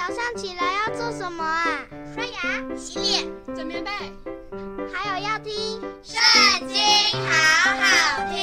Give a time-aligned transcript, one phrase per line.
[0.00, 1.84] 早上起来要做什么啊？
[2.14, 3.90] 刷牙、洗脸、整棉被，
[4.90, 5.52] 还有要听
[6.02, 6.78] 《圣经》，
[7.12, 8.40] 好好听。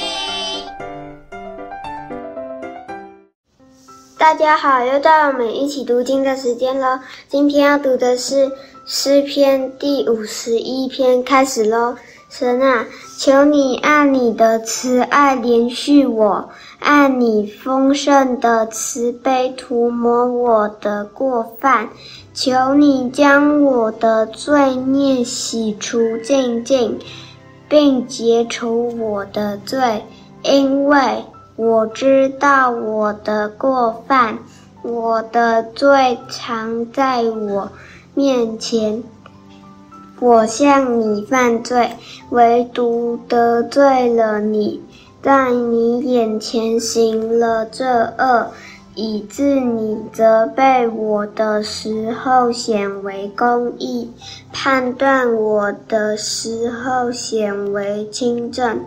[4.16, 7.02] 大家好，又到我们一起读经的时间了。
[7.28, 8.48] 今天要读的是
[8.86, 11.96] 诗篇第五十一篇，开始喽。
[12.28, 12.86] 神啊，
[13.16, 21.88] 求你按你的慈爱怜恤我，按你丰盛的慈悲涂抹我的过犯。
[22.34, 26.98] 求你将我的罪孽洗除净净，
[27.68, 30.04] 并解除我的罪，
[30.42, 31.24] 因为
[31.56, 34.38] 我知道我的过犯，
[34.82, 37.70] 我的罪常在我
[38.14, 39.02] 面前。
[40.20, 41.90] 我向你犯罪，
[42.30, 44.82] 唯独得罪了你，
[45.22, 48.48] 在你眼前行了这恶，
[48.96, 54.10] 以致你责备我的时候显为公义，
[54.52, 58.80] 判断我的时候显为轻正。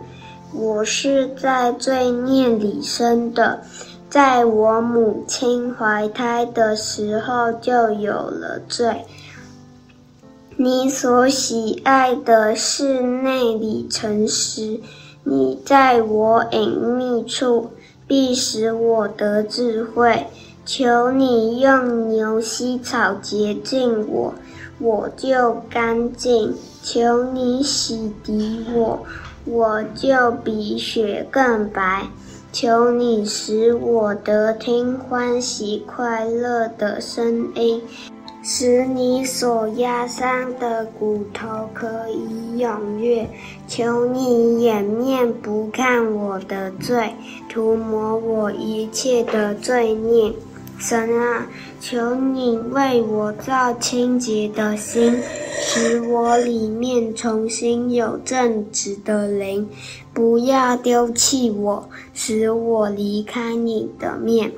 [0.54, 3.62] 我是在罪孽里生的，
[4.10, 9.06] 在我母亲怀胎的时候就有了罪。
[10.56, 14.80] 你所喜爱的室内里诚实，
[15.24, 17.70] 你在我隐秘处
[18.06, 20.26] 必使我得智慧。
[20.66, 24.34] 求你用牛膝草洁净我，
[24.78, 29.02] 我就干净；求你洗涤我，
[29.46, 32.06] 我就比雪更白。
[32.52, 37.80] 求你使我得听欢喜快乐的声音。
[38.42, 43.28] 使你所压伤的骨头可以踊跃，
[43.68, 47.14] 求你掩面不看我的罪，
[47.48, 50.32] 涂抹我一切的罪孽。
[50.78, 51.46] 神啊，
[51.80, 55.16] 求你为我造清洁的心，
[55.60, 59.68] 使我里面重新有正直的灵，
[60.12, 64.50] 不要丢弃我，使我离开你的面。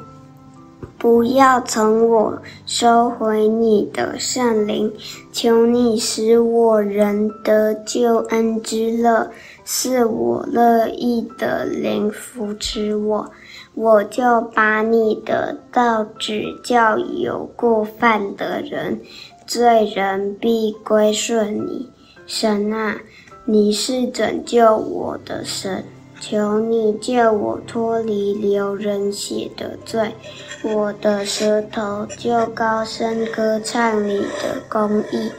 [1.04, 4.90] 不要从我收回你的圣灵，
[5.30, 9.30] 求你使我仍得救恩之乐，
[9.66, 13.30] 赐我乐意的灵扶持我，
[13.74, 18.98] 我就把你的道指教有过犯的人，
[19.46, 21.90] 罪人必归顺你。
[22.26, 22.96] 神啊，
[23.44, 25.84] 你是拯救我的神。
[26.26, 30.14] 求你救我脱离流人血的罪，
[30.62, 35.30] 我的舌头就高声歌唱你的公义。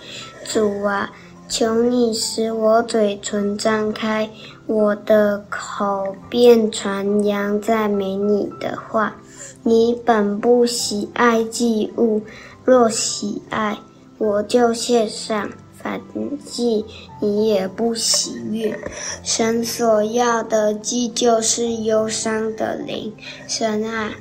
[0.43, 1.11] 主啊，
[1.49, 4.29] 求你使我嘴唇张开，
[4.67, 9.15] 我的口便传扬赞美你的话。
[9.63, 12.21] 你本不喜爱祭物，
[12.63, 13.79] 若喜爱，
[14.19, 15.49] 我就献上。
[15.85, 16.83] 燔祭
[17.21, 18.79] 你也不喜悦，
[19.23, 23.13] 神所要的祭就是忧伤的灵，
[23.47, 24.11] 神啊，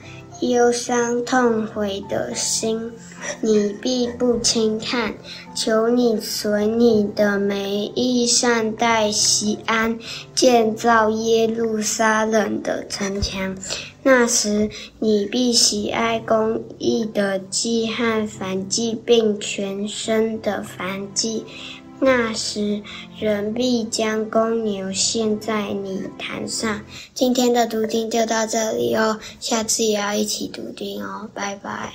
[0.51, 2.93] 忧伤痛悔的心，
[3.41, 5.15] 你必不轻看。
[5.55, 9.99] 求你随你的美意善待西安，
[10.35, 13.57] 建造耶路撒冷的城墙。
[14.03, 14.69] 那时，
[14.99, 21.45] 你必喜爱公义的祭和燔祭，并全身的燔祭。
[22.05, 22.83] 那时，
[23.19, 26.83] 人必将公牛献在你坛上。
[27.15, 31.95] 今天的读经就到这里哦，下次也要一起读经哦，拜拜。